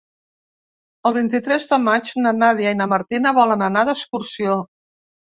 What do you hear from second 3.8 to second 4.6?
d'excursió.